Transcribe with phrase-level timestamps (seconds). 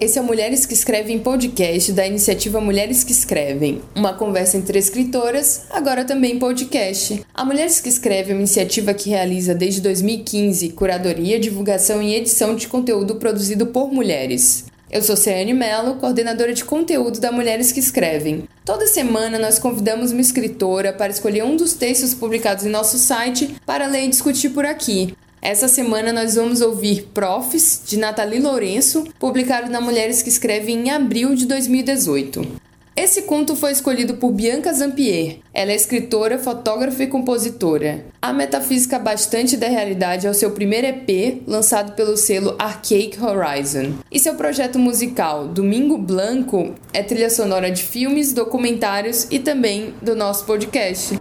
[0.00, 4.78] Esse é o Mulheres que Escrevem podcast da iniciativa Mulheres que Escrevem, uma conversa entre
[4.78, 7.26] escritoras, agora também podcast.
[7.34, 12.54] A Mulheres que Escrevem é uma iniciativa que realiza desde 2015 curadoria, divulgação e edição
[12.54, 14.66] de conteúdo produzido por mulheres.
[14.88, 18.44] Eu sou Ciane Mello, coordenadora de conteúdo da Mulheres que Escrevem.
[18.64, 23.56] Toda semana nós convidamos uma escritora para escolher um dos textos publicados em nosso site
[23.66, 25.12] para ler e discutir por aqui.
[25.40, 30.90] Essa semana nós vamos ouvir Profs, de Nathalie Lourenço, publicado na Mulheres que Escrevem em
[30.90, 32.68] abril de 2018.
[32.96, 35.36] Esse conto foi escolhido por Bianca Zampier.
[35.54, 38.04] Ela é escritora, fotógrafa e compositora.
[38.20, 43.92] A metafísica bastante da realidade é o seu primeiro EP, lançado pelo selo Archaic Horizon.
[44.10, 50.16] E seu projeto musical, Domingo Blanco, é trilha sonora de filmes, documentários e também do
[50.16, 51.16] nosso podcast.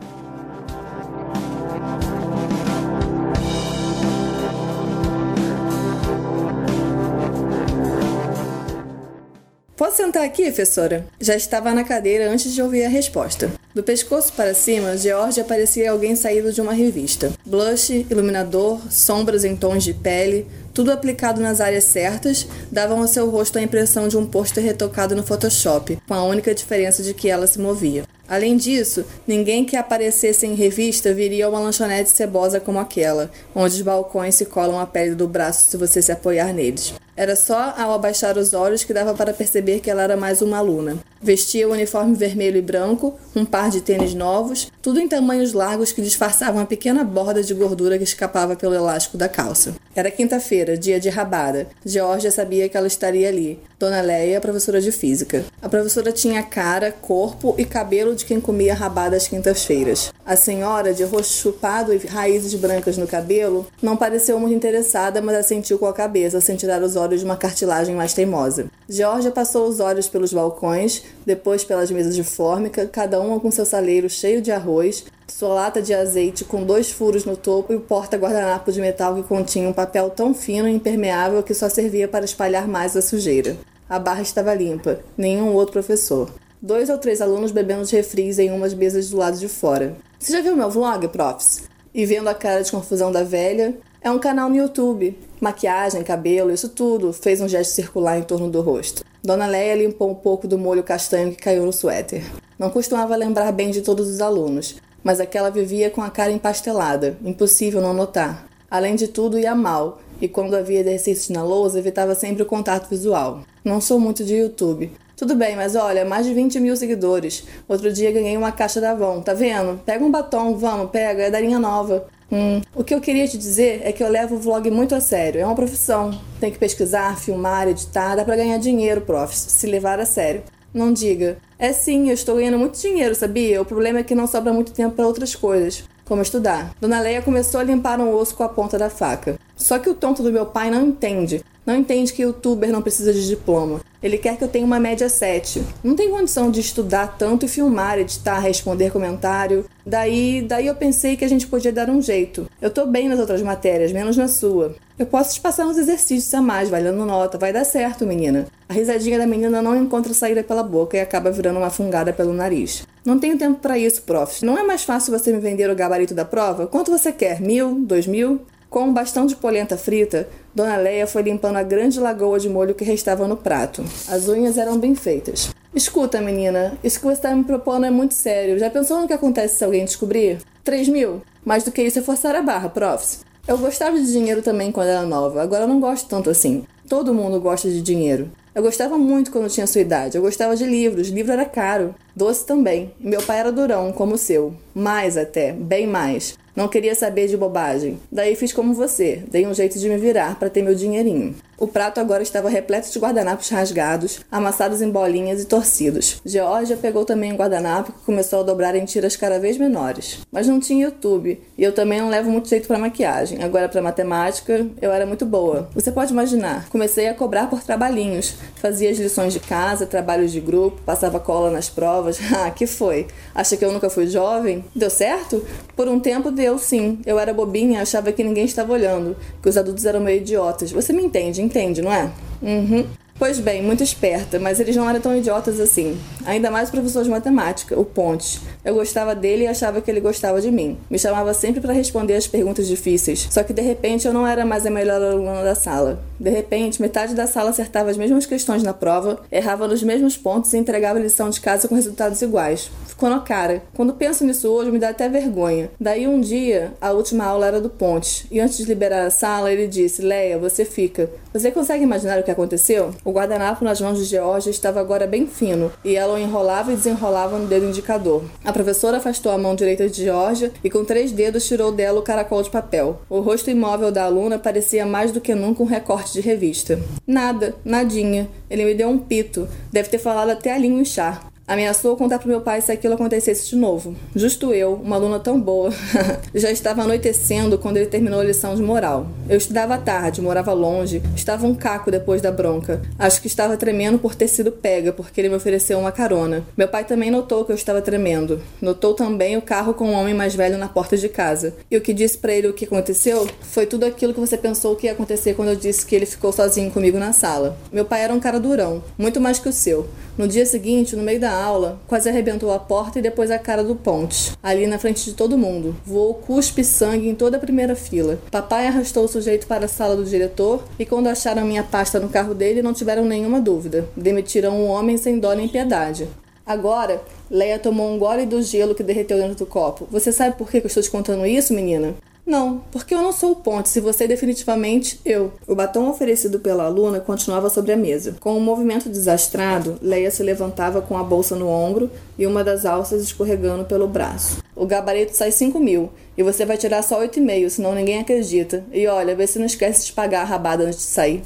[9.88, 11.08] Posso sentar aqui, professora?
[11.18, 13.50] Já estava na cadeira antes de ouvir a resposta.
[13.74, 17.32] Do pescoço para cima, George parecia alguém saído de uma revista.
[17.46, 23.30] Blush, iluminador, sombras em tons de pele, tudo aplicado nas áreas certas, davam ao seu
[23.30, 27.30] rosto a impressão de um pôster retocado no Photoshop, com a única diferença de que
[27.30, 28.04] ela se movia.
[28.28, 33.82] Além disso, ninguém que aparecesse em revista viria uma lanchonete cebosa como aquela, onde os
[33.82, 36.94] balcões se colam a pele do braço se você se apoiar neles.
[37.18, 40.60] Era só ao abaixar os olhos que dava para perceber que ela era mais uma
[40.60, 41.00] aluna.
[41.20, 45.92] Vestia o uniforme vermelho e branco, um par de tênis novos, tudo em tamanhos largos
[45.92, 49.74] que disfarçavam a pequena borda de gordura que escapava pelo elástico da calça.
[49.96, 51.68] Era quinta-feira, dia de rabada.
[51.84, 53.60] Georgia sabia que ela estaria ali.
[53.80, 55.44] Dona Leia, professora de física.
[55.60, 60.14] A professora tinha cara, corpo e cabelo de quem comia rabada às quintas-feiras.
[60.24, 65.36] A senhora, de rosto chupado e raízes brancas no cabelo, não pareceu muito interessada, mas
[65.36, 68.72] assentiu com a cabeça, sem tirar os olhos de uma cartilagem mais teimosa.
[68.90, 73.66] Georgia passou os olhos pelos balcões, depois pelas mesas de fórmica, cada uma com seu
[73.66, 77.82] saleiro cheio de arroz, sua lata de azeite com dois furos no topo e o
[77.82, 82.26] porta-guardanapo de metal que continha um papel tão fino e impermeável que só servia para
[82.26, 83.56] espalhar mais a sujeira.
[83.88, 86.30] A barra estava limpa, nenhum outro professor.
[86.62, 89.96] Dois ou três alunos bebendo de refris em umas mesas do lado de fora.
[90.18, 91.64] Você já viu meu vlog, profs?
[91.94, 95.18] E vendo a cara de confusão da velha, é um canal no YouTube.
[95.42, 99.04] Maquiagem, cabelo, isso tudo fez um gesto circular em torno do rosto.
[99.24, 102.24] Dona Leia limpou um pouco do molho castanho que caiu no suéter.
[102.58, 107.18] Não costumava lembrar bem de todos os alunos, mas aquela vivia com a cara empastelada,
[107.24, 108.48] impossível não notar.
[108.70, 112.90] Além de tudo, ia mal, e quando havia exercícios na lousa, evitava sempre o contato
[112.90, 113.42] visual.
[113.64, 114.92] Não sou muito de YouTube.
[115.16, 117.44] Tudo bem, mas olha, mais de 20 mil seguidores.
[117.68, 119.82] Outro dia ganhei uma caixa da Avon, tá vendo?
[119.84, 122.08] Pega um batom, vamos, pega, é da linha nova.
[122.32, 125.00] Hum, o que eu queria te dizer é que eu levo o vlog muito a
[125.00, 125.40] sério.
[125.42, 126.20] É uma profissão.
[126.40, 130.44] Tem que pesquisar, filmar, editar, dá pra ganhar dinheiro, prof, se levar a sério.
[130.74, 131.38] Não diga.
[131.58, 133.62] É sim, eu estou ganhando muito dinheiro, sabia?
[133.62, 136.74] O problema é que não sobra muito tempo para outras coisas, como estudar.
[136.80, 139.40] Dona Leia começou a limpar um osso com a ponta da faca.
[139.56, 141.44] Só que o tonto do meu pai não entende.
[141.66, 143.82] Não entende que youtuber não precisa de diploma.
[144.02, 145.64] Ele quer que eu tenha uma média 7.
[145.84, 149.66] Não tem condição de estudar tanto e filmar, editar, responder comentário.
[149.86, 152.50] Daí, daí eu pensei que a gente podia dar um jeito.
[152.62, 154.76] Eu tô bem nas outras matérias, menos na sua.
[155.00, 157.38] Eu posso te passar uns exercícios a mais, valendo nota.
[157.38, 158.48] Vai dar certo, menina.
[158.70, 162.34] A risadinha da menina não encontra saída pela boca e acaba virando uma fungada pelo
[162.34, 162.86] nariz.
[163.06, 164.46] Não tenho tempo para isso, prof.
[164.46, 166.68] Não é mais fácil você me vender o gabarito da prova?
[166.68, 167.40] Quanto você quer?
[167.40, 167.76] Mil?
[167.80, 168.42] Dois mil?
[168.70, 170.28] Com um bastão de polenta frita,
[170.58, 173.86] Dona Leia foi limpando a grande lagoa de molho que restava no prato.
[174.10, 175.52] As unhas eram bem feitas.
[175.72, 178.58] Escuta, menina, isso que você está me propondo é muito sério.
[178.58, 180.40] Já pensou no que acontece se alguém descobrir?
[180.64, 181.22] Três mil?
[181.46, 183.20] Mais do que isso é forçar a barra, profs.
[183.48, 186.66] Eu gostava de dinheiro também quando era nova, agora eu não gosto tanto assim.
[186.90, 188.28] Todo mundo gosta de dinheiro.
[188.56, 190.18] Eu gostava muito quando tinha sua idade.
[190.18, 191.94] Eu gostava de livros, livro era caro.
[192.18, 192.92] Doce também.
[193.00, 194.56] Meu pai era durão, como o seu.
[194.74, 196.36] Mais até, bem mais.
[196.56, 198.00] Não queria saber de bobagem.
[198.12, 201.36] Daí fiz como você, dei um jeito de me virar para ter meu dinheirinho.
[201.60, 206.22] O prato agora estava repleto de guardanapos rasgados, amassados em bolinhas e torcidos.
[206.24, 210.20] Georgia pegou também um guardanapo que começou a dobrar em tiras cada vez menores.
[210.32, 213.44] Mas não tinha YouTube, e eu também não levo muito jeito para maquiagem.
[213.44, 215.68] Agora para matemática, eu era muito boa.
[215.74, 218.36] Você pode imaginar, comecei a cobrar por trabalhinhos.
[218.56, 222.07] Fazia as lições de casa, trabalhos de grupo, passava cola nas provas.
[222.38, 223.08] Ah, que foi?
[223.34, 224.64] Acha que eu nunca fui jovem?
[224.76, 225.44] Deu certo?
[225.76, 227.00] Por um tempo deu sim.
[227.06, 230.72] Eu era bobinha, achava que ninguém estava olhando, que os adultos eram meio idiotas.
[230.72, 231.42] Você me entende?
[231.42, 232.10] entende, não é?
[232.42, 232.86] Uhum.
[233.20, 235.98] Pois bem, muito esperta, mas eles não eram tão idiotas assim.
[236.24, 238.42] Ainda mais o professor de matemática, o Pontes.
[238.68, 240.78] Eu gostava dele e achava que ele gostava de mim.
[240.90, 243.26] Me chamava sempre para responder as perguntas difíceis.
[243.32, 246.04] Só que de repente eu não era mais a melhor aluna da sala.
[246.20, 250.52] De repente, metade da sala acertava as mesmas questões na prova, errava nos mesmos pontos
[250.52, 252.70] e entregava lição de casa com resultados iguais.
[252.88, 253.62] Ficou na cara.
[253.74, 255.70] Quando penso nisso hoje, me dá até vergonha.
[255.80, 259.54] Daí um dia, a última aula era do Ponte, e antes de liberar a sala,
[259.54, 261.10] ele disse: Leia, você fica.
[261.32, 262.94] Você consegue imaginar o que aconteceu?
[263.06, 266.76] O guardanapo nas mãos de Georgia estava agora bem fino, e ela o enrolava e
[266.76, 268.24] desenrolava no dedo indicador.
[268.44, 272.02] A professora afastou a mão direita de Georgia e com três dedos tirou dela o
[272.02, 273.00] caracol de papel.
[273.08, 276.80] O rosto imóvel da aluna parecia mais do que nunca um recorte de revista.
[277.06, 278.28] Nada, nadinha.
[278.50, 279.48] Ele me deu um pito.
[279.72, 281.32] Deve ter falado até a língua inchar.
[281.48, 283.96] Ameaçou contar pro meu pai se aquilo acontecesse de novo.
[284.14, 285.72] Justo eu, uma aluna tão boa,
[286.36, 289.08] já estava anoitecendo quando ele terminou a lição de moral.
[289.30, 292.82] Eu estudava à tarde, morava longe, estava um caco depois da bronca.
[293.00, 296.44] Acho que estava tremendo por ter sido pega, porque ele me ofereceu uma carona.
[296.58, 298.42] Meu pai também notou que eu estava tremendo.
[298.62, 301.56] Notou também o carro com um homem mais velho na porta de casa.
[301.72, 304.76] E o que disse para ele o que aconteceu foi tudo aquilo que você pensou
[304.76, 307.58] que ia acontecer quando eu disse que ele ficou sozinho comigo na sala.
[307.72, 309.88] Meu pai era um cara durão, muito mais que o seu.
[310.18, 313.64] No dia seguinte, no meio da aula, quase arrebentou a porta e depois a cara
[313.64, 315.76] do Ponte, ali na frente de todo mundo.
[315.86, 318.20] Voou cuspe sangue em toda a primeira fila.
[318.32, 322.10] Papai arrastou o sujeito para a sala do diretor e quando acharam minha pasta no
[322.10, 323.88] carro dele, não tiveram nenhuma dúvida.
[323.96, 326.08] Demitiram o homem sem dó nem piedade.
[326.46, 329.86] Agora, Leia tomou um gole do gelo que derreteu dentro do copo.
[329.92, 331.94] Você sabe por que eu estou te contando isso, menina?
[332.28, 335.32] Não, porque eu não sou o ponte, se você é definitivamente eu.
[335.48, 338.18] O batom oferecido pela aluna continuava sobre a mesa.
[338.20, 342.66] Com um movimento desastrado, Leia se levantava com a bolsa no ombro e uma das
[342.66, 344.44] alças escorregando pelo braço.
[344.54, 348.66] O gabarito sai 5 mil e você vai tirar só 8,5, senão ninguém acredita.
[348.74, 351.24] E olha, vê se não esquece de pagar a rabada antes de sair.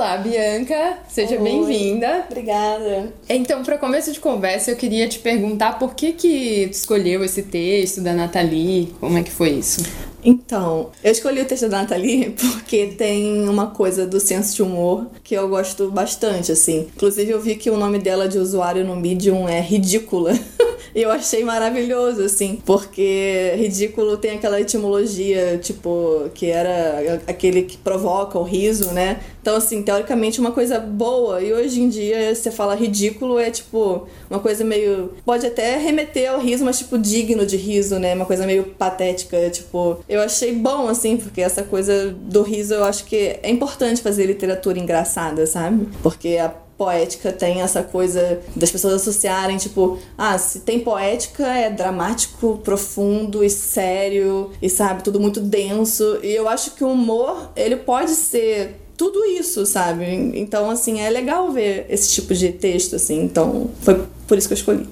[0.00, 2.24] Olá, Bianca, seja bem-vinda.
[2.30, 3.12] Obrigada.
[3.28, 7.42] Então, para começo de conversa, eu queria te perguntar por que que tu escolheu esse
[7.42, 9.82] texto da Nathalie, como é que foi isso?
[10.24, 15.06] Então, eu escolhi o texto da Nathalie porque tem uma coisa do senso de humor
[15.22, 16.88] que eu gosto bastante, assim.
[16.96, 20.32] Inclusive, eu vi que o nome dela de usuário no Medium é Ridícula.
[20.94, 27.76] E eu achei maravilhoso, assim, porque ridículo tem aquela etimologia, tipo, que era aquele que
[27.76, 29.20] provoca o riso, né?
[29.40, 31.40] Então, assim, teoricamente uma coisa boa.
[31.40, 35.12] E hoje em dia, você fala ridículo, é tipo uma coisa meio.
[35.24, 38.14] Pode até remeter ao riso, mas tipo digno de riso, né?
[38.14, 39.48] Uma coisa meio patética.
[39.50, 44.02] Tipo, eu achei bom, assim, porque essa coisa do riso eu acho que é importante
[44.02, 45.88] fazer literatura engraçada, sabe?
[46.02, 51.68] Porque a poética tem essa coisa das pessoas associarem, tipo, ah, se tem poética é
[51.68, 56.18] dramático, profundo e sério e sabe, tudo muito denso.
[56.22, 60.06] E eu acho que o humor, ele pode ser tudo isso, sabe?
[60.34, 63.24] Então, assim, é legal ver esse tipo de texto, assim.
[63.24, 64.86] Então, foi por isso que eu escolhi.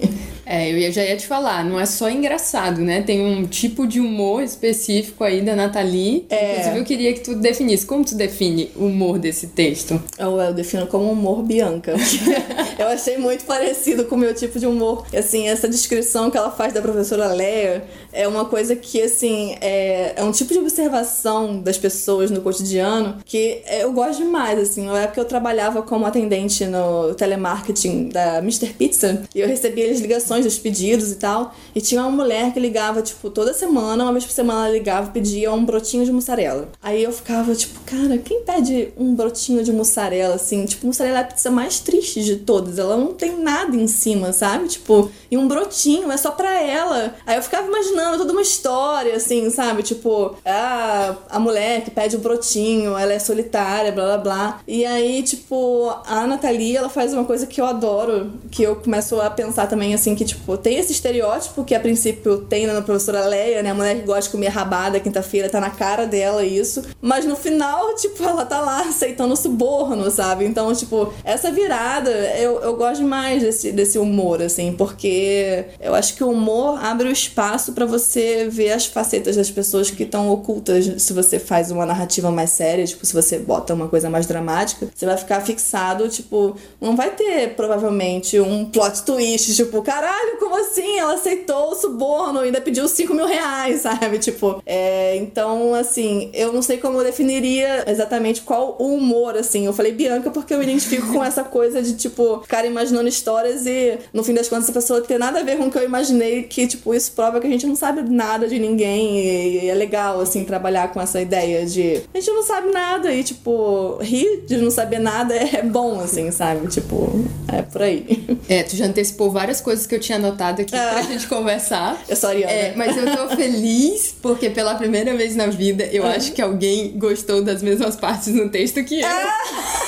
[0.48, 3.02] É, eu já ia te falar, não é só engraçado, né?
[3.02, 6.24] Tem um tipo de humor específico aí da Nathalie.
[6.30, 6.52] É.
[6.52, 7.84] Inclusive, eu queria que tu definisse.
[7.84, 10.02] Como tu define o humor desse texto?
[10.18, 11.94] Eu, eu defino como humor Bianca.
[12.78, 15.04] eu achei muito parecido com o meu tipo de humor.
[15.14, 20.14] Assim, essa descrição que ela faz da professora Leia é uma coisa que, assim, é,
[20.16, 24.86] é um tipo de observação das pessoas no cotidiano que eu gosto demais, assim.
[24.86, 28.72] Na época eu trabalhava como atendente no telemarketing da Mr.
[28.74, 31.54] Pizza e eu recebia as ligações dos pedidos e tal.
[31.74, 35.08] E tinha uma mulher que ligava, tipo, toda semana, uma vez por semana ela ligava
[35.08, 36.68] e pedia um brotinho de mussarela.
[36.82, 40.64] Aí eu ficava, tipo, cara, quem pede um brotinho de mussarela, assim?
[40.64, 42.78] Tipo, mussarela é a pizza mais triste de todas.
[42.78, 44.68] Ela não tem nada em cima, sabe?
[44.68, 47.14] Tipo, e um brotinho é só pra ela.
[47.26, 49.82] Aí eu ficava imaginando toda uma história, assim, sabe?
[49.82, 54.60] Tipo, a, a mulher que pede um brotinho, ela é solitária, blá blá blá.
[54.66, 59.20] E aí, tipo, a Nathalie, ela faz uma coisa que eu adoro, que eu começo
[59.20, 63.26] a pensar também, assim, que tipo, tem esse estereótipo que a princípio tem na professora
[63.26, 63.70] Leia, né?
[63.70, 66.82] A mulher que gosta de comer rabada quinta-feira, tá na cara dela isso.
[67.00, 70.44] Mas no final, tipo, ela tá lá aceitando o suborno, sabe?
[70.44, 76.14] Então, tipo, essa virada, eu, eu gosto mais desse, desse humor, assim, porque eu acho
[76.14, 80.30] que o humor abre o espaço para você ver as facetas das pessoas que estão
[80.30, 81.02] ocultas.
[81.02, 84.88] Se você faz uma narrativa mais séria, tipo, se você bota uma coisa mais dramática,
[84.94, 90.56] você vai ficar fixado, tipo, não vai ter provavelmente um plot twist, tipo, caralho como
[90.56, 90.98] assim?
[90.98, 94.18] Ela aceitou o suborno e ainda pediu 5 mil reais, sabe?
[94.18, 99.66] Tipo, é, então, assim, eu não sei como eu definiria exatamente qual o humor, assim.
[99.66, 103.66] Eu falei Bianca porque eu me identifico com essa coisa de, tipo, ficar imaginando histórias
[103.66, 105.84] e, no fim das contas, a pessoa ter nada a ver com o que eu
[105.84, 109.74] imaginei, que, tipo, isso prova que a gente não sabe nada de ninguém e é
[109.74, 114.44] legal, assim, trabalhar com essa ideia de a gente não sabe nada e, tipo, rir
[114.46, 116.66] de não saber nada é bom, assim, sabe?
[116.68, 118.38] Tipo, é por aí.
[118.48, 120.90] É, tu já antecipou várias coisas que eu tinha anotado aqui é.
[120.90, 122.00] pra gente conversar.
[122.08, 122.50] Eu sou Ariana.
[122.50, 126.10] É, mas eu tô feliz porque pela primeira vez na vida eu uhum.
[126.10, 129.06] acho que alguém gostou das mesmas partes no texto que eu.
[129.06, 129.87] Ah!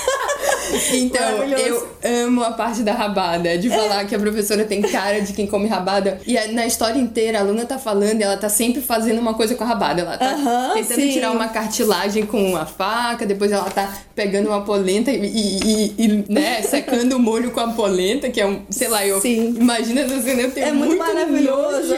[0.92, 4.04] Então, eu amo a parte da rabada, de falar é.
[4.04, 6.20] que a professora tem cara de quem come rabada.
[6.26, 9.54] E na história inteira, a aluna tá falando e ela tá sempre fazendo uma coisa
[9.54, 10.02] com a rabada.
[10.02, 11.12] Ela tá uh -huh, tentando sim.
[11.12, 16.24] tirar uma cartilagem com a faca, depois ela tá pegando uma polenta e, e, e
[16.28, 19.54] né, secando o molho com a polenta, que é um, sei lá, eu sim.
[19.58, 21.94] imagina essa cena, eu tenho é muito, muito maravilhoso.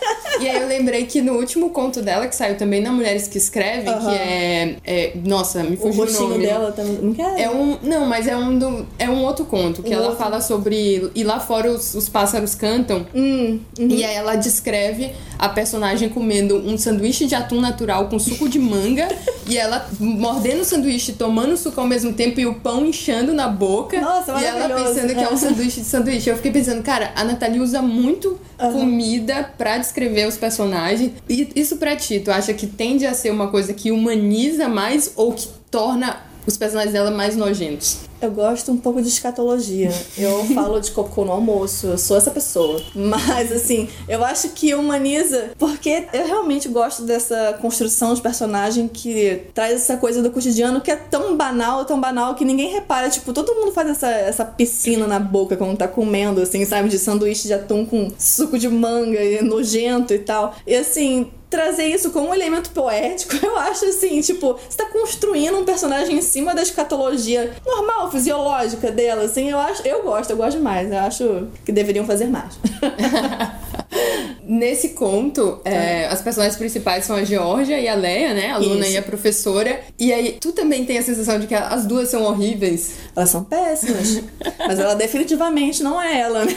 [0.40, 3.36] e aí eu lembrei que no último conto dela, que saiu também na Mulheres que
[3.36, 4.08] Escrevem, uh -huh.
[4.08, 6.46] que é, é, Nossa, me fugiu o, o nome.
[6.46, 7.16] dela também.
[7.36, 7.78] É um.
[7.82, 10.18] Não, mas é um, do, é um outro conto, que um ela outro.
[10.18, 11.10] fala sobre.
[11.12, 13.04] E lá fora os, os pássaros cantam.
[13.12, 13.88] Hum, uhum.
[13.88, 18.60] E aí ela descreve a personagem comendo um sanduíche de atum natural com suco de
[18.60, 19.08] manga.
[19.48, 23.48] e ela mordendo o sanduíche, tomando suco ao mesmo tempo e o pão inchando na
[23.48, 24.00] boca.
[24.00, 26.30] Nossa, E ela pensando que é um sanduíche de sanduíche.
[26.30, 28.72] Eu fiquei pensando, cara, a Nathalie usa muito uhum.
[28.72, 31.12] comida para descrever os personagens.
[31.28, 35.12] E isso pra ti, tu acha que tende a ser uma coisa que humaniza mais
[35.16, 37.98] ou que torna os personagens dela mais nojentos?
[38.20, 39.90] Eu gosto um pouco de escatologia.
[40.16, 42.80] Eu falo de cocô no almoço, eu sou essa pessoa.
[42.94, 49.42] Mas, assim, eu acho que humaniza, porque eu realmente gosto dessa construção de personagem que
[49.54, 53.10] traz essa coisa do cotidiano que é tão banal, tão banal que ninguém repara.
[53.10, 56.88] Tipo, todo mundo faz essa, essa piscina na boca quando tá comendo, assim, sabe?
[56.88, 60.54] De sanduíche de atum com suco de manga e nojento e tal.
[60.66, 65.56] E, assim, trazer isso como um elemento poético, eu acho assim, tipo, você tá construindo
[65.56, 70.36] um personagem em cima da escatologia normal, fisiológica dela, assim, eu acho, eu gosto, eu
[70.36, 72.58] gosto mais, eu acho que deveriam fazer mais.
[74.48, 78.50] Nesse conto, é, as personagens principais são a Georgia e a Leia, né?
[78.52, 78.94] A Luna Isso.
[78.94, 79.80] e a professora.
[79.98, 82.94] E aí, tu também tem a sensação de que as duas são horríveis?
[83.14, 84.22] Elas são péssimas.
[84.58, 86.52] mas ela definitivamente não é ela, né?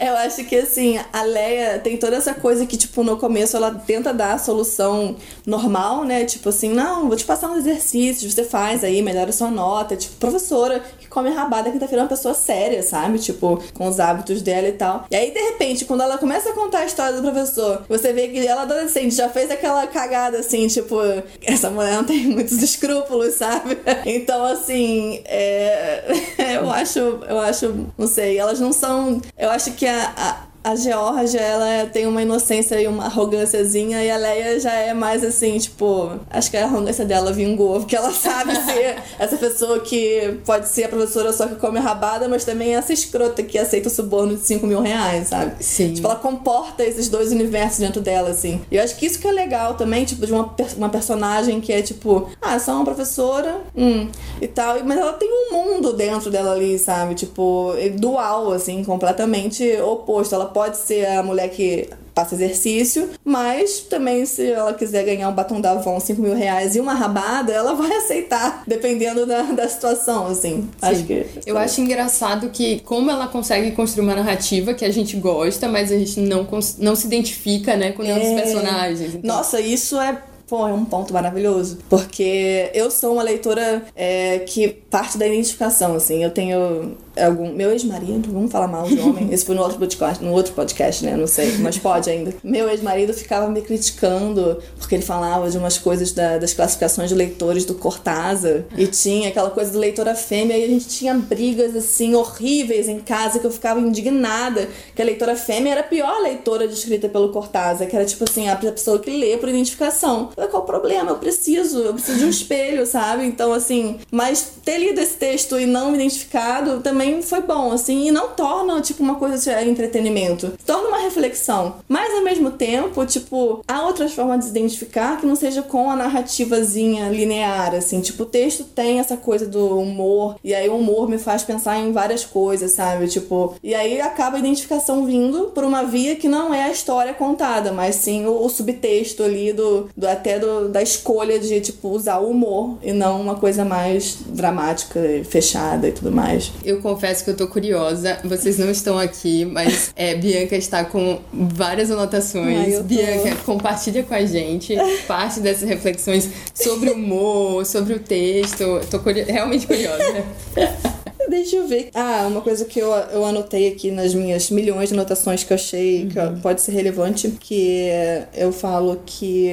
[0.00, 3.70] Eu acho que, assim, a Leia tem toda essa coisa que, tipo, no começo ela
[3.70, 6.24] tenta dar a solução normal, né?
[6.24, 9.96] Tipo assim, não, vou te passar uns exercícios, você faz aí, melhora sua nota.
[9.96, 13.18] Tipo, professora que come rabada que tá virando uma pessoa séria, sabe?
[13.18, 15.06] Tipo, com os hábitos dela e tal.
[15.10, 18.28] E aí, de repente, quando ela começa a contar a história do professor, você vê
[18.28, 20.96] que ela adolescente já fez aquela cagada assim, tipo,
[21.42, 23.76] essa mulher não tem muitos escrúpulos, sabe?
[24.06, 26.02] Então, assim, é...
[26.56, 29.20] eu acho, eu acho, não sei, elas não são.
[29.36, 34.10] Eu acho que a, a a Georgia, ela tem uma inocência e uma arrogânciazinha, e
[34.10, 38.10] a Leia já é mais assim, tipo, acho que a arrogância dela vingou, porque ela
[38.10, 42.74] sabe ser essa pessoa que pode ser a professora só que come rabada, mas também
[42.74, 45.62] é essa escrota que aceita o suborno de 5 mil reais, sabe?
[45.62, 45.92] Sim.
[45.92, 48.62] Tipo, ela comporta esses dois universos dentro dela, assim.
[48.70, 51.74] E eu acho que isso que é legal também, tipo, de uma, uma personagem que
[51.74, 54.08] é tipo, ah, só uma professora, hum,
[54.40, 57.14] e tal, mas ela tem um mundo dentro dela ali, sabe?
[57.14, 60.34] Tipo, dual, assim, completamente oposto.
[60.34, 65.32] Ela pode ser a mulher que passa exercício, mas também se ela quiser ganhar um
[65.32, 69.68] batom da Avon 5 mil reais e uma rabada, ela vai aceitar, dependendo da, da
[69.68, 70.62] situação, assim.
[70.62, 70.70] Sim.
[70.80, 71.26] Acho que.
[71.44, 75.90] Eu acho engraçado que, como ela consegue construir uma narrativa que a gente gosta, mas
[75.90, 76.46] a gente não,
[76.78, 78.20] não se identifica, né, com nenhum é...
[78.20, 79.14] dos personagens.
[79.16, 79.36] Então...
[79.36, 81.78] Nossa, isso é Pô, é um ponto maravilhoso.
[81.88, 86.22] Porque eu sou uma leitora é, que parte da identificação, assim.
[86.22, 87.52] Eu tenho algum.
[87.52, 89.28] Meu ex-marido, vamos falar mal de homem.
[89.32, 91.16] Esse foi no outro podcast, no outro podcast, né?
[91.16, 92.34] Não sei, mas pode ainda.
[92.42, 97.14] Meu ex-marido ficava me criticando porque ele falava de umas coisas da, das classificações de
[97.14, 98.64] leitores do Cortázar.
[98.76, 102.98] E tinha aquela coisa do leitora fêmea, e a gente tinha brigas assim horríveis em
[102.98, 104.68] casa que eu ficava indignada.
[104.94, 108.48] Que a leitora fêmea era a pior leitora descrita pelo Cortázar, que era tipo assim,
[108.48, 110.30] a pessoa que lê por identificação.
[110.50, 111.10] Qual o problema?
[111.10, 113.24] Eu preciso, eu preciso de um espelho, sabe?
[113.24, 117.72] Então, assim, mas ter lido esse texto e não me identificado também também foi bom,
[117.72, 120.52] assim, e não torna, tipo, uma coisa de entretenimento.
[120.64, 121.76] Torna uma reflexão.
[121.88, 125.90] Mas ao mesmo tempo, tipo, há outras formas de se identificar que não seja com
[125.90, 128.00] a narrativazinha linear, assim.
[128.00, 131.78] Tipo, o texto tem essa coisa do humor, e aí o humor me faz pensar
[131.78, 133.06] em várias coisas, sabe?
[133.08, 137.12] Tipo, e aí acaba a identificação vindo por uma via que não é a história
[137.12, 141.88] contada, mas sim o, o subtexto ali do, do até do, da escolha de, tipo,
[141.88, 146.52] usar o humor e não uma coisa mais dramática, fechada e tudo mais.
[146.64, 148.18] Eu confesso que eu tô curiosa.
[148.24, 152.74] Vocês não estão aqui, mas é, Bianca está com várias anotações.
[152.76, 154.74] Ai, Bianca, compartilha com a gente
[155.06, 158.80] parte dessas reflexões sobre o humor, sobre o texto.
[158.90, 160.24] Tô curi- realmente curiosa.
[161.28, 161.88] Deixa eu ver.
[161.94, 165.56] Ah, uma coisa que eu, eu anotei aqui nas minhas milhões de anotações que eu
[165.56, 167.88] achei que pode ser relevante, que
[168.36, 169.50] eu falo que.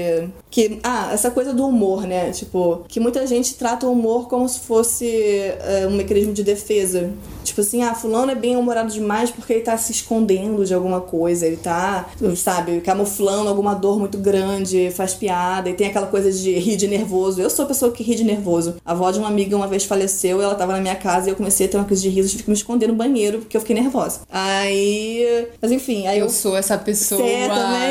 [0.52, 2.30] Que ah, essa coisa do humor, né?
[2.32, 7.12] Tipo, que muita gente trata o humor como se fosse é, um mecanismo de defesa.
[7.44, 11.02] Tipo assim, ah, fulano é bem humorado demais porque ele tá se escondendo de alguma
[11.02, 16.32] coisa, ele tá, sabe, camuflando alguma dor muito grande, faz piada, e tem aquela coisa
[16.32, 17.42] de rir de nervoso.
[17.42, 18.76] Eu sou a pessoa que ri de nervoso.
[18.86, 21.36] A avó de uma amiga uma vez faleceu, ela tava na minha casa e eu
[21.36, 23.62] comecei a ter uma crise de riso, tive que me esconder no banheiro porque eu
[23.62, 24.22] fiquei nervosa.
[24.30, 25.48] Aí.
[25.62, 26.26] Mas enfim, aí eu.
[26.26, 27.22] Eu sou essa pessoa.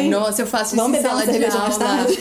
[0.09, 1.79] Nossa, eu faço Vamos isso em beber uma sala de mais aula.
[1.79, 2.19] tarde?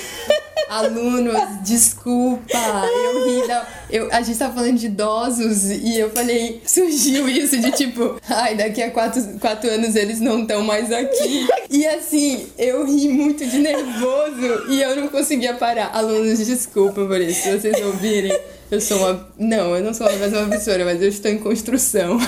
[0.70, 3.66] Alunos, desculpa, eu ri da...
[3.90, 8.56] Eu, a gente tava falando de idosos e eu falei, surgiu isso de tipo, ai,
[8.56, 11.48] daqui a quatro, quatro anos eles não estão mais aqui.
[11.70, 15.92] E assim, eu ri muito de nervoso e eu não conseguia parar.
[15.94, 18.38] Alunos, desculpa por isso, se vocês ouvirem.
[18.72, 19.28] Eu sou uma.
[19.38, 22.20] Não, eu não sou mais uma professora, mas eu estou em construção.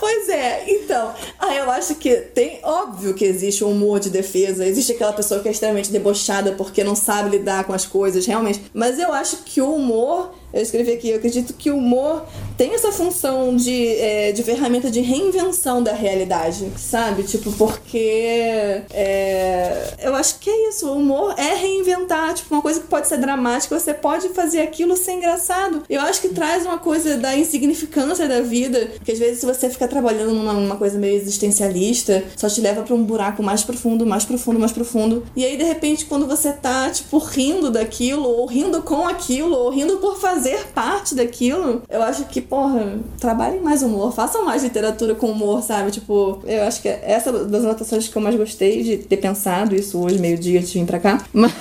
[0.00, 1.12] Pois é, então.
[1.38, 2.60] Ah, eu acho que tem.
[2.62, 6.84] Óbvio que existe um humor de defesa, existe aquela pessoa que é extremamente debochada porque
[6.84, 8.62] não sabe lidar com as coisas, realmente.
[8.72, 10.34] Mas eu acho que o humor.
[10.56, 12.24] Eu escrevi aqui, eu acredito que o humor
[12.56, 17.22] tem essa função de, é, de ferramenta de reinvenção da realidade, sabe?
[17.24, 18.82] Tipo, porque.
[18.92, 20.88] é, eu acho que é isso.
[20.88, 22.32] O humor é reinventar.
[22.34, 25.82] Tipo, uma coisa que pode ser dramática, você pode fazer aquilo ser engraçado.
[25.88, 28.90] Eu acho que traz uma coisa da insignificância da vida.
[28.96, 32.82] Porque às vezes, se você fica trabalhando numa, numa coisa meio existencialista, só te leva
[32.82, 35.24] pra um buraco mais profundo, mais profundo, mais profundo.
[35.36, 39.70] E aí, de repente, quando você tá, tipo, rindo daquilo, ou rindo com aquilo, ou
[39.70, 45.14] rindo por fazer parte daquilo, eu acho que, porra, trabalhem mais humor, façam mais literatura
[45.14, 45.90] com humor, sabe?
[45.90, 49.98] Tipo, eu acho que essa das anotações que eu mais gostei de ter pensado isso
[50.00, 51.22] hoje, meio-dia, antes de vir pra cá.
[51.32, 51.52] Mas,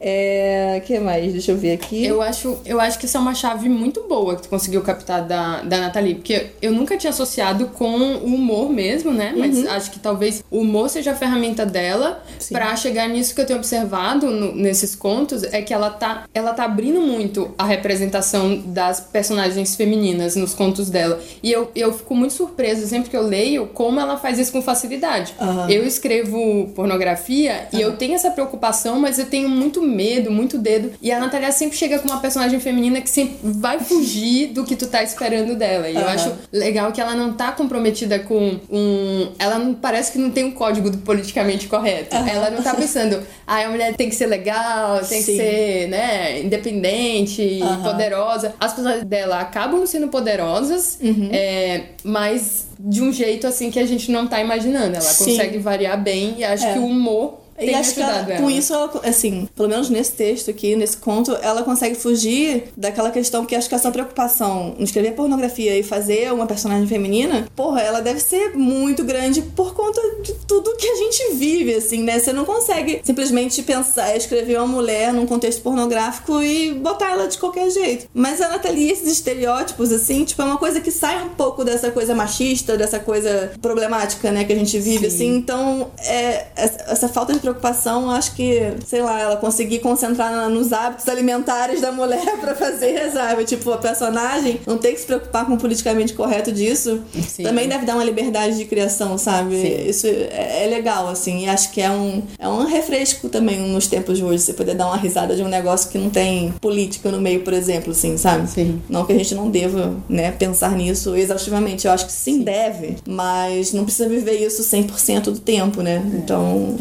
[0.00, 0.80] é.
[0.82, 1.32] O que mais?
[1.32, 2.04] Deixa eu ver aqui.
[2.04, 5.22] Eu acho, eu acho que isso é uma chave muito boa que tu conseguiu captar
[5.26, 9.34] da, da Nathalie, porque eu nunca tinha associado com o humor mesmo, né?
[9.36, 13.46] Mas acho que talvez o humor seja a ferramenta dela pra chegar nisso que eu
[13.46, 18.58] tenho observado no- nesses contos, é que ela tá, ela tá abrindo muito a representação
[18.66, 21.20] das personagens femininas nos contos dela.
[21.42, 24.62] E eu, eu fico muito surpresa sempre que eu leio como ela faz isso com
[24.62, 25.34] facilidade.
[25.40, 25.70] Aham.
[25.70, 30.92] Eu escrevo pornografia e eu tenho essa preocupação, mas eu tenho muito medo, muito dedo.
[31.00, 34.76] E a Natália sempre chega com uma personagem feminina que sempre vai fugir do que
[34.76, 35.88] tu tá esperando dela.
[35.88, 36.10] E eu Aham.
[36.14, 39.28] acho legal que ela não tá comprometida com um.
[39.38, 42.14] Ela não parece que não tem um código do politicamente correto.
[42.16, 45.32] Ela não tá pensando, ah, a mulher tem que ser legal, tem Sim.
[45.32, 47.82] que ser, né, independente, Aham.
[47.82, 48.54] poderosa.
[48.60, 51.28] As personagens dela acabam sendo poderosas, Uhum.
[51.32, 54.96] é, mas de um jeito assim que a gente não tá imaginando.
[54.96, 55.24] Ela Sim.
[55.32, 56.72] consegue variar bem e acho É.
[56.74, 60.50] que o humor E acho que ela- com isso, ela, assim, pelo menos nesse texto
[60.50, 65.12] aqui, nesse conto, ela consegue fugir daquela questão que acho que essa preocupação em escrever
[65.12, 70.32] pornografia e fazer uma personagem feminina, porra, ela deve ser muito grande por conta de
[70.46, 72.18] tudo que a gente vive, assim, né?
[72.18, 77.38] Você não consegue simplesmente pensar, escrever uma mulher num contexto pornográfico e botar ela de
[77.38, 78.06] qualquer jeito.
[78.12, 81.90] Mas a Nathalie, esses estereótipos, assim, tipo, é uma coisa que sai um pouco dessa
[81.90, 85.14] coisa machista, dessa coisa problemática, né, que a gente vive, Sim.
[85.16, 85.36] assim.
[85.36, 90.72] Então, é, essa, essa falta de preocupação, acho que, sei lá, ela conseguir concentrar nos
[90.72, 93.44] hábitos alimentares da mulher pra fazer, sabe?
[93.44, 97.02] Tipo, a personagem não tem que se preocupar com o politicamente correto disso.
[97.26, 97.44] Sim.
[97.44, 99.60] Também deve dar uma liberdade de criação, sabe?
[99.60, 99.88] Sim.
[99.88, 101.44] Isso é, é legal, assim.
[101.44, 104.74] E acho que é um, é um refresco também nos tempos de hoje, você poder
[104.74, 108.16] dar uma risada de um negócio que não tem política no meio, por exemplo, assim,
[108.16, 108.48] sabe?
[108.50, 108.82] Sim.
[108.88, 111.86] Não que a gente não deva, né, pensar nisso exaustivamente.
[111.86, 116.02] Eu acho que sim, deve, mas não precisa viver isso 100% do tempo, né?
[116.14, 116.76] Então,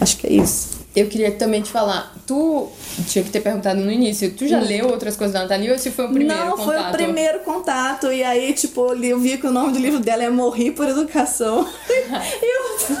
[0.00, 0.78] acho que é isso.
[0.96, 2.68] Eu queria também te falar, tu
[3.06, 5.90] tinha que ter perguntado no início, tu já leu outras coisas da Nathalie ou esse
[5.90, 6.46] foi o primeiro Hum.
[6.46, 6.66] não, contato?
[6.66, 8.10] foi o primeiro contato.
[8.12, 11.68] E aí, tipo, eu vi que o nome do livro dela é Morri por Educação.
[12.42, 12.96] eu.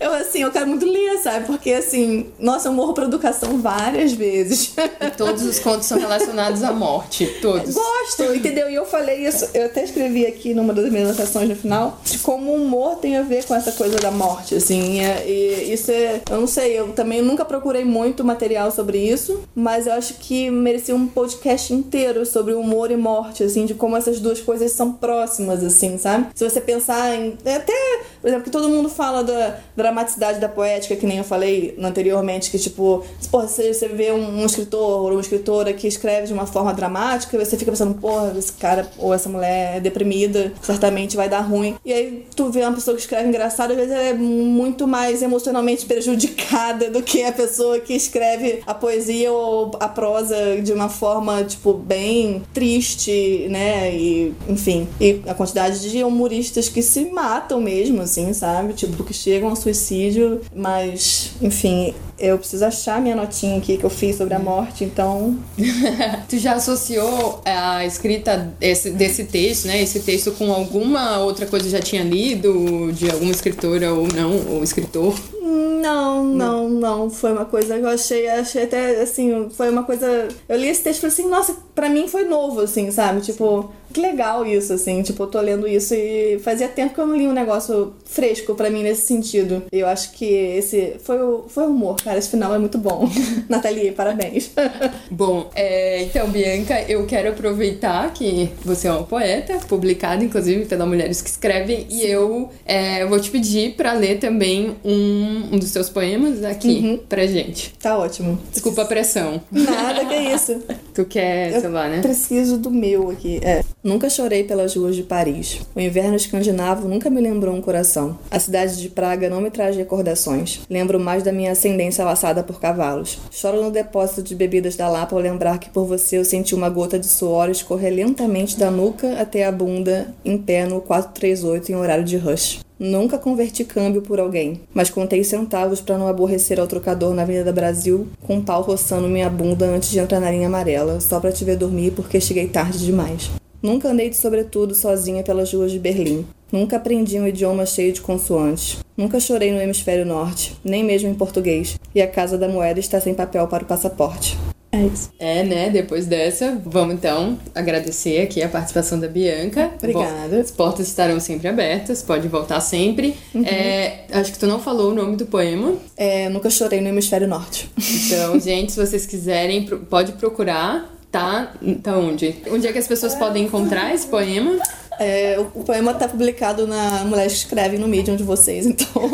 [0.00, 1.46] Eu, assim, eu quero muito ler, sabe?
[1.46, 4.74] Porque, assim, nossa, eu morro por educação várias vezes.
[5.00, 7.74] E todos os contos são relacionados à morte, todos.
[7.74, 8.70] Gosto, entendeu?
[8.70, 12.18] E eu falei isso, eu até escrevi aqui numa das minhas anotações no final, de
[12.18, 15.00] como o humor tem a ver com essa coisa da morte, assim.
[15.26, 16.20] E isso é.
[16.30, 20.50] Eu não sei, eu também nunca procurei muito material sobre isso, mas eu acho que
[20.50, 24.92] merecia um podcast inteiro sobre humor e morte, assim, de como essas duas coisas são
[24.92, 26.28] próximas, assim, sabe?
[26.34, 27.36] Se você pensar em.
[27.44, 27.72] Até
[28.20, 32.50] Por exemplo, que todo mundo fala da dramaticidade da poética, que nem eu falei anteriormente,
[32.50, 36.32] que tipo, porra, você, você vê um, um escritor ou uma escritora que escreve de
[36.32, 41.16] uma forma dramática, você fica pensando, porra, esse cara ou essa mulher é deprimida, certamente
[41.16, 41.76] vai dar ruim.
[41.84, 45.22] E aí tu vê uma pessoa que escreve engraçado, às vezes ela é muito mais
[45.22, 50.88] emocionalmente prejudicada do que a pessoa que escreve a poesia ou a prosa de uma
[50.88, 53.94] forma, tipo, bem triste, né?
[53.94, 58.72] E, enfim, e a quantidade de humoristas que se matam mesmo, assim, sabe?
[58.74, 63.90] Tipo, que chegam ao suicídio, mas, enfim, eu preciso achar minha notinha aqui que eu
[63.90, 65.36] fiz sobre a morte, então.
[66.28, 69.82] tu já associou a escrita desse, desse texto, né?
[69.82, 74.54] Esse texto com alguma outra coisa que já tinha lido, de alguma escritora ou não,
[74.54, 75.14] ou escritor?
[75.42, 77.10] Não, não, não.
[77.10, 80.28] Foi uma coisa que eu achei, achei até assim, foi uma coisa.
[80.48, 83.20] Eu li esse texto e falei assim, nossa, pra mim foi novo, assim, sabe?
[83.20, 85.02] Tipo, que legal isso, assim.
[85.02, 88.54] Tipo, eu tô lendo isso e fazia tempo que eu não li um negócio fresco
[88.54, 89.62] para mim nesse sentido.
[89.70, 92.18] E eu acho que esse foi o, foi o humor, cara.
[92.18, 93.08] Esse final é muito bom.
[93.48, 94.50] Nathalie, parabéns.
[95.10, 100.86] bom, é, então, Bianca, eu quero aproveitar que você é uma poeta, publicada inclusive pela
[100.86, 101.96] Mulheres que Escrevem, Sim.
[101.96, 106.68] e eu é, vou te pedir para ler também um, um dos seus poemas aqui
[106.68, 107.00] uhum.
[107.08, 107.74] pra gente.
[107.80, 108.38] Tá ótimo.
[108.50, 109.40] Desculpa a pressão.
[109.50, 110.62] Nada, que é isso.
[110.94, 112.00] tu quer, eu sei lá, né?
[112.00, 113.40] Preciso do meu aqui.
[113.42, 113.62] É.
[113.82, 115.60] Nunca chorei pelas ruas de Paris.
[115.74, 118.18] O inverno escandinavo nunca me lembrou um coração.
[118.30, 120.60] A cidade de Praga não me traz recordações.
[120.68, 123.18] Lembro mais da minha ascendência laçada por cavalos.
[123.30, 126.68] Choro no depósito de bebidas da Lapa ao lembrar que por você eu senti uma
[126.68, 131.74] gota de suor escorrer lentamente da nuca até a bunda, em pé no 438 em
[131.74, 132.60] horário de rush.
[132.84, 137.52] Nunca converti câmbio por alguém, mas contei centavos para não aborrecer ao trocador na Avenida
[137.52, 141.30] Brasil, com um pau roçando minha bunda antes de entrar na linha amarela, só para
[141.30, 143.30] te ver dormir porque cheguei tarde demais.
[143.62, 146.26] Nunca andei de sobretudo sozinha pelas ruas de Berlim.
[146.50, 148.78] Nunca aprendi um idioma cheio de consoantes.
[148.96, 151.78] Nunca chorei no hemisfério norte, nem mesmo em português.
[151.94, 154.36] E a Casa da Moeda está sem papel para o passaporte.
[154.72, 155.10] É isso.
[155.18, 155.68] É, né?
[155.68, 159.70] Depois dessa, vamos então agradecer aqui a participação da Bianca.
[159.76, 160.40] Obrigada.
[160.40, 163.14] As portas estarão sempre abertas, pode voltar sempre.
[163.34, 163.44] Uhum.
[163.44, 165.74] É, acho que tu não falou o nome do poema.
[165.94, 167.70] É, Nunca Chorei no Hemisfério Norte.
[168.06, 172.34] Então, gente, se vocês quiserem, pode procurar Tá, tá onde?
[172.50, 174.58] Onde é que as pessoas podem encontrar esse poema?
[174.98, 178.86] É, o poema tá publicado na Mulheres que Escrevem no Medium de vocês, então.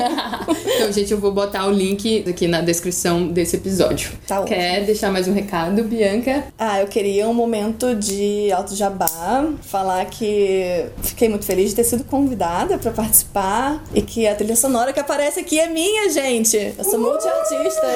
[0.77, 4.11] então, gente, eu vou botar o link aqui na descrição desse episódio.
[4.27, 4.87] Tá Quer ótimo.
[4.87, 6.45] deixar mais um recado, Bianca?
[6.59, 11.85] Ah, eu queria um momento de alto jabá, falar que fiquei muito feliz de ter
[11.85, 16.75] sido convidada para participar e que a trilha sonora que aparece aqui é minha, gente.
[16.77, 17.87] Eu sou multiartista.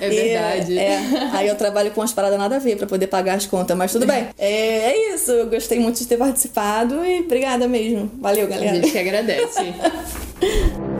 [0.00, 0.72] É verdade.
[0.72, 0.98] E, é,
[1.32, 3.92] aí eu trabalho com umas paradas nada a ver para poder pagar as contas, mas
[3.92, 4.28] tudo bem.
[4.38, 8.10] É, é isso, eu gostei muito de ter participado e obrigada mesmo.
[8.20, 8.72] Valeu, galera.
[8.72, 9.60] A gente que agradece.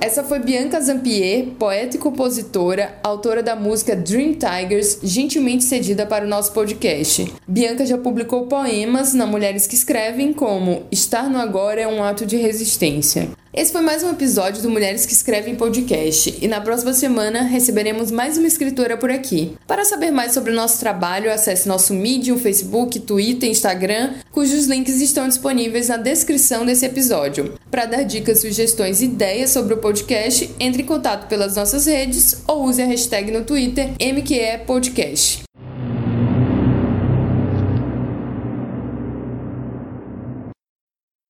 [0.00, 6.24] Essa foi Bianca Zampier, poeta e compositora, autora da música Dream Tigers, gentilmente cedida para
[6.24, 7.30] o nosso podcast.
[7.46, 12.24] Bianca já publicou poemas na Mulheres que Escrevem, como Estar no Agora é um ato
[12.24, 13.28] de resistência.
[13.56, 18.10] Esse foi mais um episódio do Mulheres que Escrevem Podcast e na próxima semana receberemos
[18.10, 19.56] mais uma escritora por aqui.
[19.66, 25.00] Para saber mais sobre o nosso trabalho, acesse nosso Medium, Facebook, Twitter, Instagram, cujos links
[25.00, 27.54] estão disponíveis na descrição desse episódio.
[27.70, 32.42] Para dar dicas, sugestões e ideias sobre o podcast, entre em contato pelas nossas redes
[32.46, 35.45] ou use a hashtag no Twitter MQE Podcast.